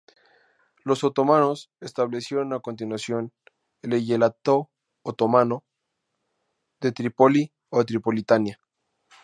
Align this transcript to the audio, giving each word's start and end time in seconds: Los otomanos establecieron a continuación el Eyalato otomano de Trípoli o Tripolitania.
Los 0.83 1.03
otomanos 1.03 1.69
establecieron 1.79 2.53
a 2.53 2.59
continuación 2.59 3.31
el 3.83 3.93
Eyalato 3.93 4.71
otomano 5.03 5.63
de 6.79 6.91
Trípoli 6.91 7.53
o 7.69 7.85
Tripolitania. 7.85 8.59